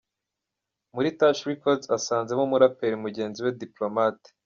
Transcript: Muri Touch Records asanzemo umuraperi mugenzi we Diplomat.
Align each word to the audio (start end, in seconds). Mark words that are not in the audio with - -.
Muri 0.95 1.09
Touch 1.17 1.41
Records 1.49 1.85
asanzemo 1.97 2.41
umuraperi 2.45 2.95
mugenzi 3.05 3.39
we 3.45 3.51
Diplomat. 3.63 4.17